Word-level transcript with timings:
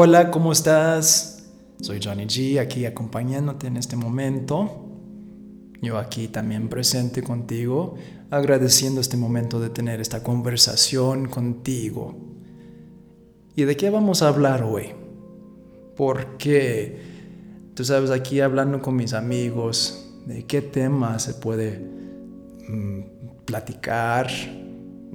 Hola, 0.00 0.30
¿cómo 0.30 0.52
estás? 0.52 1.42
Soy 1.80 1.98
Johnny 2.00 2.26
G, 2.26 2.60
aquí 2.60 2.86
acompañándote 2.86 3.66
en 3.66 3.76
este 3.76 3.96
momento. 3.96 4.86
Yo 5.82 5.98
aquí 5.98 6.28
también 6.28 6.68
presente 6.68 7.20
contigo, 7.20 7.96
agradeciendo 8.30 9.00
este 9.00 9.16
momento 9.16 9.58
de 9.58 9.70
tener 9.70 10.00
esta 10.00 10.22
conversación 10.22 11.26
contigo. 11.26 12.14
¿Y 13.56 13.64
de 13.64 13.76
qué 13.76 13.90
vamos 13.90 14.22
a 14.22 14.28
hablar 14.28 14.62
hoy? 14.62 14.90
Porque, 15.96 17.00
tú 17.74 17.84
sabes, 17.84 18.12
aquí 18.12 18.40
hablando 18.40 18.80
con 18.80 18.94
mis 18.94 19.14
amigos, 19.14 20.12
de 20.26 20.46
qué 20.46 20.62
tema 20.62 21.18
se 21.18 21.34
puede 21.34 21.76
mm, 22.68 23.00
platicar 23.46 24.30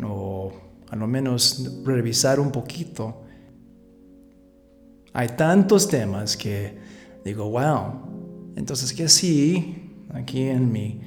o 0.04 0.52
a 0.90 0.98
lo 0.98 1.08
menos 1.08 1.72
revisar 1.86 2.42
un 2.42 2.52
poquito 2.52 3.23
hay 5.14 5.30
tantos 5.30 5.88
temas 5.88 6.36
que 6.36 6.78
digo, 7.24 7.50
wow. 7.50 8.54
Entonces 8.56 8.94
que 8.94 9.08
sí, 9.08 9.92
aquí 10.14 10.44
en 10.44 10.72
mi, 10.72 11.02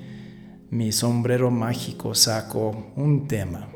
mi 0.70 0.92
sombrero 0.92 1.50
mágico 1.50 2.14
saco 2.14 2.92
un 2.96 3.26
tema. 3.26 3.68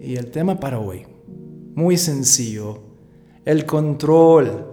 Y 0.00 0.16
el 0.16 0.30
tema 0.30 0.60
para 0.60 0.78
hoy, 0.78 1.06
muy 1.74 1.96
sencillo, 1.96 2.82
el 3.44 3.64
control. 3.64 4.70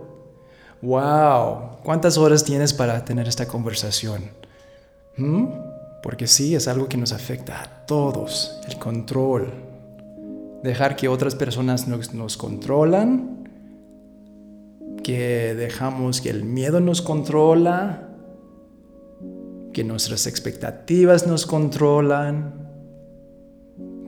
Wow, 0.82 1.78
¿cuántas 1.84 2.18
horas 2.18 2.44
tienes 2.44 2.74
para 2.74 3.06
tener 3.06 3.28
esta 3.28 3.48
conversación? 3.48 4.32
¿Mm? 5.16 5.46
Porque 6.04 6.28
sí, 6.28 6.56
es 6.56 6.68
algo 6.68 6.90
que 6.90 6.98
nos 6.98 7.14
afecta 7.14 7.62
a 7.62 7.86
todos, 7.86 8.60
el 8.68 8.78
control. 8.78 9.54
Dejar 10.64 10.96
que 10.96 11.08
otras 11.08 11.36
personas 11.36 11.88
nos, 11.88 12.14
nos 12.14 12.36
controlan 12.36 13.41
que 15.04 15.56
dejamos 15.56 16.22
que 16.22 16.30
el 16.30 16.44
miedo 16.44 16.80
nos 16.80 17.02
controla, 17.02 18.10
que 19.74 19.84
nuestras 19.84 20.28
expectativas 20.28 21.28
nos 21.28 21.46
controlan, 21.46 22.62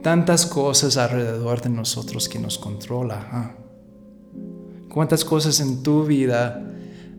tantas 0.02 0.44
cosas 0.46 0.96
alrededor 0.96 1.62
de 1.62 1.70
nosotros 1.70 2.28
que 2.28 2.38
nos 2.38 2.58
controla. 2.58 3.56
¿Cuántas 4.92 5.24
cosas 5.24 5.60
en 5.60 5.82
tu 5.82 6.04
vida 6.04 6.62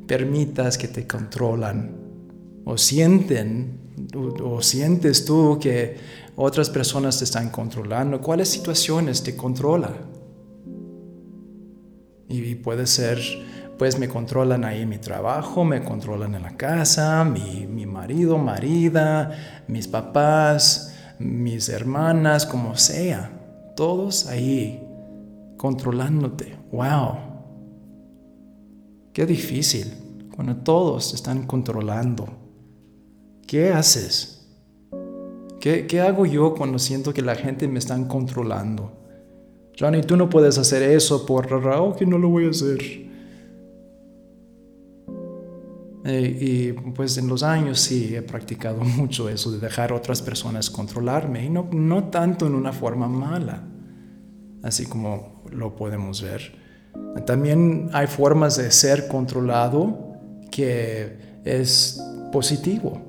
permitas 0.08 0.78
que 0.78 0.88
te 0.88 1.08
controlan 1.08 1.96
o 2.64 2.78
sienten 2.78 3.86
o, 4.16 4.62
sientes 4.62 5.26
tú 5.26 5.58
que 5.60 5.98
otras 6.36 6.70
personas 6.70 7.18
te 7.18 7.24
están 7.26 7.50
controlando? 7.50 8.22
¿Cuáles 8.22 8.50
situaciones 8.50 9.24
te 9.24 9.36
controlan? 9.36 9.96
Y 12.30 12.56
puede 12.56 12.88
ser 12.88 13.20
pues 13.78 14.00
me 14.00 14.08
controlan 14.08 14.64
ahí 14.64 14.86
mi 14.86 14.98
trabajo, 14.98 15.66
me 15.66 15.84
controlan 15.84 16.36
en 16.36 16.44
la 16.44 16.56
casa, 16.56 17.24
mi, 17.26 17.68
mi 17.68 17.86
marido, 17.86 18.38
marida, 18.38 19.32
mis 19.68 19.88
papás, 19.88 20.96
mis 21.20 21.70
hermanas, 21.70 22.46
como 22.46 22.78
sea. 22.78 23.32
Todos 23.76 24.28
ahí 24.28 24.82
controlándote. 25.58 26.56
¡Wow! 26.72 27.18
Qué 29.12 29.26
difícil 29.26 29.94
cuando 30.34 30.56
todos 30.58 31.14
están 31.14 31.46
controlando. 31.46 32.28
¿Qué 33.48 33.72
haces? 33.72 34.48
¿Qué, 35.60 35.88
¿Qué, 35.88 36.02
hago 36.02 36.26
yo 36.26 36.54
cuando 36.56 36.80
siento 36.80 37.14
que 37.14 37.22
la 37.22 37.36
gente 37.36 37.68
me 37.68 37.80
están 37.80 38.06
controlando? 38.06 38.92
Johnny, 39.78 40.02
tú 40.02 40.16
no 40.16 40.30
puedes 40.30 40.58
hacer 40.58 40.84
eso 40.84 41.26
por 41.26 41.50
Raúl, 41.50 41.96
que 41.96 42.06
no 42.06 42.18
lo 42.18 42.30
voy 42.30 42.46
a 42.46 42.50
hacer. 42.50 43.05
Eh, 46.08 46.38
y 46.40 46.72
pues 46.92 47.18
en 47.18 47.28
los 47.28 47.42
años 47.42 47.80
sí 47.80 48.16
he 48.16 48.22
practicado 48.22 48.80
mucho 48.84 49.28
eso 49.28 49.52
de 49.52 49.60
dejar 49.60 49.92
otras 49.92 50.22
personas 50.22 50.70
controlarme 50.70 51.46
y 51.46 51.50
no, 51.50 51.68
no 51.72 52.06
tanto 52.06 52.46
en 52.46 52.54
una 52.54 52.72
forma 52.72 53.08
mala, 53.08 53.64
así 54.62 54.86
como 54.86 55.44
lo 55.52 55.76
podemos 55.76 56.22
ver. 56.22 56.64
También 57.26 57.90
hay 57.92 58.08
formas 58.08 58.56
de 58.56 58.70
ser 58.72 59.08
controlado 59.08 60.14
que 60.52 61.40
es 61.44 62.02
positivo. 62.32 63.02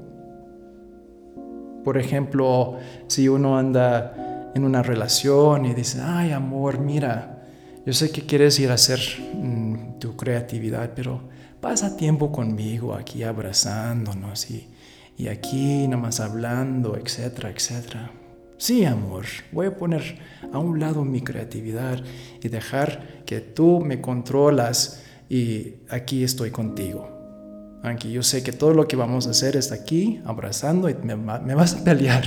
Por 1.84 1.98
ejemplo, 1.98 2.78
si 3.08 3.28
uno 3.28 3.58
anda 3.58 4.50
en 4.54 4.64
una 4.64 4.82
relación 4.82 5.66
y 5.66 5.74
dice, 5.74 6.00
ay 6.02 6.32
amor, 6.32 6.80
mira, 6.80 7.44
yo 7.84 7.92
sé 7.92 8.10
que 8.10 8.22
quieres 8.22 8.58
ir 8.58 8.70
a 8.70 8.74
hacer 8.74 8.98
mm, 9.34 9.98
tu 9.98 10.16
creatividad, 10.16 10.92
pero 10.96 11.28
pasa 11.66 11.96
tiempo 11.96 12.30
conmigo 12.30 12.94
aquí 12.94 13.24
abrazándonos 13.24 14.52
y, 14.52 14.68
y 15.18 15.26
aquí 15.26 15.88
nomás 15.88 16.20
hablando, 16.20 16.96
etcétera, 16.96 17.50
etcétera. 17.50 18.12
Sí, 18.56 18.84
amor, 18.84 19.24
voy 19.50 19.66
a 19.66 19.76
poner 19.76 20.16
a 20.52 20.60
un 20.60 20.78
lado 20.78 21.04
mi 21.04 21.22
creatividad 21.22 22.04
y 22.40 22.48
dejar 22.48 23.24
que 23.26 23.40
tú 23.40 23.80
me 23.80 24.00
controlas 24.00 25.02
y 25.28 25.74
aquí 25.88 26.22
estoy 26.22 26.52
contigo. 26.52 27.10
Aunque 27.82 28.12
yo 28.12 28.22
sé 28.22 28.44
que 28.44 28.52
todo 28.52 28.72
lo 28.72 28.86
que 28.86 28.94
vamos 28.94 29.26
a 29.26 29.30
hacer 29.30 29.56
está 29.56 29.74
aquí, 29.74 30.20
abrazando 30.24 30.88
y 30.88 30.94
me, 30.94 31.16
vas 31.16 31.74
a 31.74 31.82
pelear. 31.82 32.24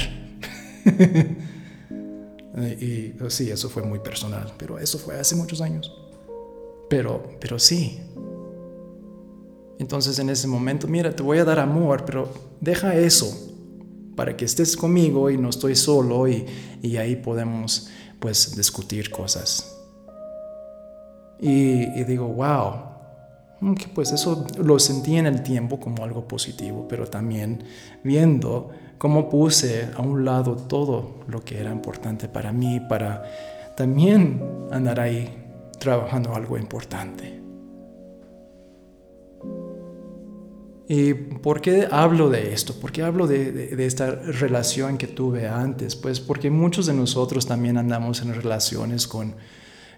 y, 2.81 3.13
sí, 3.29 3.50
eso 3.50 3.69
fue 3.69 3.83
muy 3.83 4.00
personal, 4.00 4.51
pero 4.57 4.79
eso 4.79 5.00
fue 5.00 5.17
hace 5.17 5.38
muchos 5.38 5.61
años. 5.61 5.94
Pero, 6.89 7.38
pero 7.39 7.57
sí, 7.57 8.01
entonces 9.79 10.19
en 10.19 10.29
ese 10.29 10.45
momento, 10.47 10.88
mira, 10.88 11.16
te 11.16 11.23
voy 11.23 11.38
a 11.40 11.45
dar 11.45 11.57
amor, 11.57 12.03
pero 12.06 12.29
deja 12.59 12.95
eso 12.95 13.50
para 14.16 14.35
que 14.35 14.44
estés 14.44 14.75
conmigo 14.75 15.29
y 15.29 15.38
no 15.38 15.47
estoy 15.47 15.78
solo 15.78 16.28
y, 16.28 16.45
ahí 16.97 17.16
podemos 17.16 17.89
pues 18.19 18.57
discutir 18.57 19.09
cosas. 19.09 19.78
Y, 21.39 22.03
digo, 22.03 22.28
wow, 22.28 23.73
pues 23.95 24.12
eso 24.12 24.45
lo 24.57 24.78
sentí 24.78 25.16
en 25.16 25.25
el 25.25 25.41
tiempo 25.41 25.79
como 25.79 26.03
algo 26.03 26.28
positivo, 26.28 26.85
pero 26.89 27.07
también 27.07 27.63
viendo 28.03 28.72
cómo 28.97 29.29
puse 29.29 29.88
a 29.95 30.01
un 30.01 30.25
lado 30.25 30.57
todo 30.57 31.22
lo 31.29 31.45
que 31.45 31.57
era 31.57 31.72
importante 31.72 32.28
para 32.28 32.51
mí, 32.51 32.81
para 32.81 33.23
también 33.78 34.44
andar 34.72 35.00
ahí 35.00 35.29
trabajando 35.79 36.35
algo 36.35 36.57
importante. 36.57 37.38
¿Y 40.91 41.13
por 41.13 41.61
qué 41.61 41.88
hablo 41.91 42.31
de 42.31 42.51
esto? 42.51 42.73
¿Por 42.73 42.91
qué 42.91 43.03
hablo 43.03 43.27
de, 43.27 43.75
esta 43.85 44.09
relación 44.09 44.97
que 44.97 45.05
tuve 45.05 45.47
antes? 45.47 45.95
Pues 45.95 46.19
porque 46.19 46.50
muchos 46.50 46.88
de 46.88 46.95
nosotros 46.95 47.45
también 47.45 47.77
andamos 47.77 48.23
en 48.23 48.33
relaciones 48.33 49.05
con, 49.05 49.35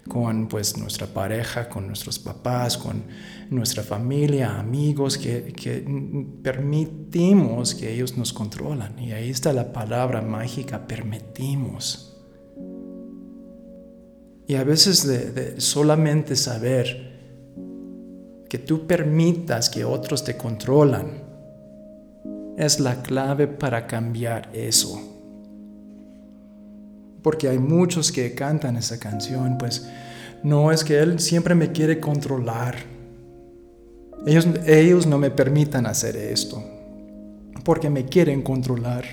con 0.06 0.48
pues, 0.48 0.76
nuestra 0.76 1.06
pareja, 1.06 1.70
con 1.70 1.86
nuestros 1.86 2.18
papás, 2.18 2.76
con 2.76 3.04
nuestra 3.48 3.82
familia, 3.82 4.58
amigos, 4.58 5.16
que, 5.16 5.82
permitimos 6.42 7.74
que 7.74 7.94
ellos 7.94 8.18
nos 8.18 8.34
controlan. 8.34 8.98
Y 8.98 9.12
ahí 9.12 9.30
está 9.30 9.54
la 9.54 9.72
palabra 9.72 10.20
mágica, 10.20 10.86
permitimos. 10.86 12.22
Y 14.46 14.56
a 14.56 14.64
veces 14.64 15.08
solamente 15.56 16.36
saber, 16.36 17.11
que 18.52 18.58
tú 18.58 18.86
permitas 18.86 19.70
que 19.70 19.82
otros 19.82 20.24
te 20.24 20.36
controlan, 20.36 21.06
es 22.58 22.80
la 22.80 23.00
clave 23.00 23.46
para 23.46 23.86
cambiar 23.86 24.50
eso. 24.52 25.00
Porque 27.22 27.48
hay 27.48 27.58
muchos 27.58 28.12
que 28.12 28.34
cantan 28.34 28.76
esa 28.76 29.00
canción, 29.00 29.56
pues 29.56 29.88
no 30.42 30.70
es 30.70 30.84
que 30.84 30.98
Él 30.98 31.18
siempre 31.18 31.54
me 31.54 31.72
quiere 31.72 31.98
controlar. 31.98 32.76
Ellos, 34.26 34.46
ellos 34.66 35.06
no 35.06 35.16
me 35.16 35.30
permitan 35.30 35.86
hacer 35.86 36.14
esto, 36.14 36.62
porque 37.64 37.88
me 37.88 38.04
quieren 38.04 38.42
controlar. 38.42 39.06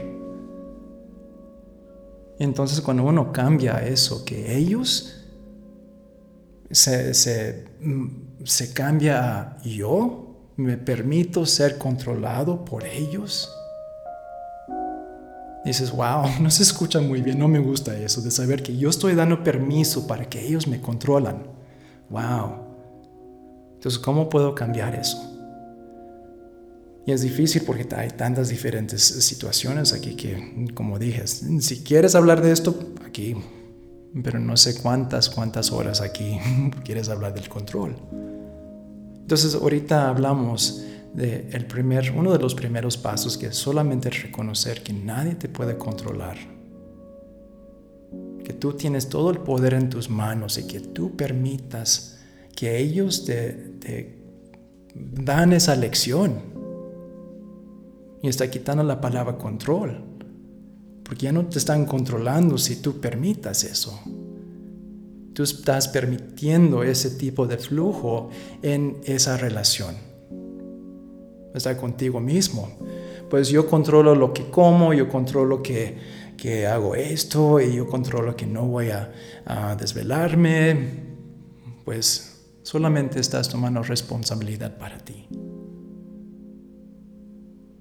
Entonces 2.39 2.81
cuando 2.81 3.05
uno 3.05 3.31
cambia 3.31 3.87
eso, 3.87 4.25
que 4.25 4.57
ellos 4.57 5.18
se, 6.71 7.13
se 7.13 7.65
se 8.43 8.73
cambia 8.73 9.41
a 9.41 9.61
yo, 9.63 10.35
me 10.57 10.77
permito 10.77 11.45
ser 11.45 11.77
controlado 11.77 12.63
por 12.65 12.85
ellos. 12.85 13.49
Dices, 15.65 15.91
wow, 15.91 16.25
no 16.41 16.49
se 16.49 16.63
escucha 16.63 16.99
muy 17.01 17.21
bien, 17.21 17.37
no 17.39 17.47
me 17.47 17.59
gusta 17.59 17.97
eso, 17.97 18.21
de 18.21 18.31
saber 18.31 18.63
que 18.63 18.77
yo 18.77 18.89
estoy 18.89 19.15
dando 19.15 19.43
permiso 19.43 20.07
para 20.07 20.25
que 20.27 20.45
ellos 20.45 20.67
me 20.67 20.81
controlan. 20.81 21.43
Wow. 22.09 22.67
Entonces, 23.75 23.99
¿cómo 23.99 24.29
puedo 24.29 24.55
cambiar 24.55 24.95
eso? 24.95 25.25
Y 27.05 27.11
es 27.11 27.21
difícil 27.21 27.63
porque 27.65 27.87
hay 27.95 28.09
tantas 28.09 28.49
diferentes 28.49 29.01
situaciones 29.01 29.93
aquí 29.93 30.15
que, 30.15 30.67
como 30.73 30.99
dije, 30.99 31.25
si 31.27 31.81
quieres 31.81 32.13
hablar 32.13 32.41
de 32.41 32.51
esto, 32.51 32.93
aquí, 33.05 33.35
pero 34.23 34.39
no 34.39 34.57
sé 34.57 34.81
cuántas, 34.81 35.29
cuántas 35.29 35.71
horas 35.71 36.01
aquí 36.01 36.39
quieres 36.83 37.09
hablar 37.09 37.33
del 37.33 37.49
control. 37.49 37.95
Entonces 39.21 39.53
ahorita 39.53 40.09
hablamos 40.09 40.83
de 41.13 41.49
el 41.51 41.65
primer, 41.65 42.11
uno 42.15 42.31
de 42.31 42.39
los 42.39 42.55
primeros 42.55 42.97
pasos 42.97 43.37
que 43.37 43.47
es 43.47 43.55
solamente 43.55 44.09
reconocer 44.09 44.81
que 44.83 44.93
nadie 44.93 45.35
te 45.35 45.49
puede 45.49 45.77
controlar. 45.77 46.37
Que 48.43 48.53
tú 48.53 48.73
tienes 48.73 49.09
todo 49.09 49.29
el 49.29 49.39
poder 49.39 49.75
en 49.75 49.89
tus 49.89 50.09
manos 50.09 50.57
y 50.57 50.65
que 50.65 50.79
tú 50.79 51.15
permitas 51.15 52.19
que 52.55 52.79
ellos 52.79 53.25
te, 53.25 53.51
te 53.79 54.19
dan 54.95 55.53
esa 55.53 55.75
lección. 55.75 56.41
Y 58.21 58.27
está 58.27 58.49
quitando 58.49 58.83
la 58.83 58.99
palabra 58.99 59.37
control. 59.37 60.03
Porque 61.09 61.25
ya 61.25 61.31
no 61.31 61.47
te 61.47 61.57
están 61.57 61.87
controlando 61.87 62.59
si 62.59 62.83
tú 62.83 63.01
permitas 63.01 63.63
eso. 63.63 63.99
Tú 65.33 65.41
estás 65.41 65.87
permitiendo 65.87 66.83
ese 66.83 67.09
tipo 67.09 67.47
de 67.47 67.57
flujo 67.57 68.29
en 68.61 68.97
esa 69.03 69.35
relación. 69.35 69.95
Está 71.55 71.75
contigo 71.77 72.19
mismo. 72.19 72.77
Pues 73.27 73.49
yo 73.49 73.67
controlo 73.67 74.13
lo 74.13 74.31
que 74.35 74.51
como, 74.51 74.93
yo 74.93 75.09
controlo 75.09 75.63
que, 75.63 75.97
que 76.37 76.67
hago 76.67 76.93
esto 76.93 77.59
y 77.59 77.73
yo 77.73 77.87
controlo 77.87 78.35
que 78.35 78.45
no 78.45 78.67
voy 78.67 78.91
a, 78.91 79.11
a 79.45 79.75
desvelarme. 79.75 81.07
Pues 81.85 82.51
solamente 82.61 83.19
estás 83.19 83.49
tomando 83.49 83.81
responsabilidad 83.81 84.77
para 84.77 84.99
ti. 84.99 85.27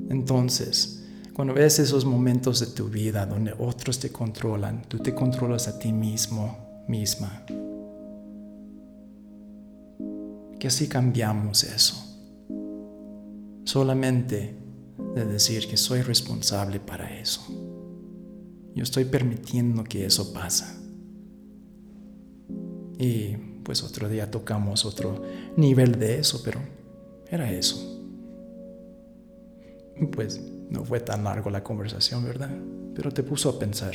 Entonces, 0.09 1.08
cuando 1.39 1.55
ves 1.55 1.79
esos 1.79 2.05
momentos 2.05 2.59
de 2.59 2.67
tu 2.67 2.89
vida 2.89 3.25
donde 3.25 3.55
otros 3.57 4.01
te 4.01 4.11
controlan, 4.11 4.83
tú 4.89 4.99
te 4.99 5.15
controlas 5.15 5.69
a 5.69 5.79
ti 5.79 5.93
mismo, 5.93 6.83
misma. 6.89 7.45
Que 10.59 10.67
así 10.67 10.89
cambiamos 10.89 11.63
eso. 11.63 11.95
Solamente 13.63 14.57
de 15.15 15.25
decir 15.27 15.69
que 15.69 15.77
soy 15.77 16.03
responsable 16.03 16.81
para 16.81 17.21
eso. 17.21 17.41
Yo 18.75 18.83
estoy 18.83 19.05
permitiendo 19.05 19.85
que 19.85 20.07
eso 20.07 20.33
pasa. 20.33 20.77
Y 22.99 23.37
pues 23.63 23.85
otro 23.85 24.09
día 24.09 24.29
tocamos 24.29 24.85
otro 24.85 25.23
nivel 25.57 26.01
de 26.01 26.19
eso, 26.19 26.41
pero 26.45 26.59
era 27.31 27.49
eso. 27.53 27.77
Pues 30.11 30.41
no 30.71 30.85
fue 30.85 31.01
tan 31.01 31.25
largo 31.25 31.51
la 31.51 31.63
conversación, 31.63 32.25
¿verdad? 32.25 32.51
Pero 32.95 33.11
te 33.11 33.23
puso 33.23 33.51
a 33.51 33.59
pensar. 33.59 33.95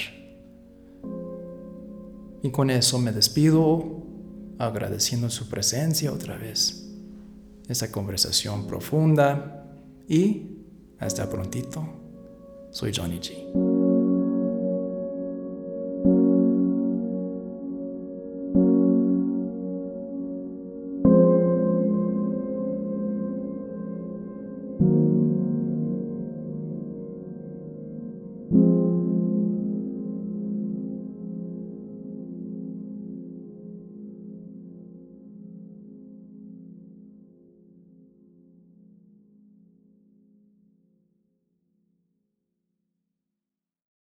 Y 2.42 2.52
con 2.52 2.70
eso 2.70 3.00
me 3.00 3.12
despido 3.12 4.04
agradeciendo 4.58 5.30
su 5.30 5.48
presencia 5.50 6.12
otra 6.12 6.38
vez. 6.38 6.90
Esa 7.68 7.92
conversación 7.92 8.68
profunda 8.68 9.66
y 10.08 10.58
hasta 11.00 11.30
prontito. 11.30 11.88
Soy 12.72 12.92
Johnny 12.94 13.20
G. 13.20 13.63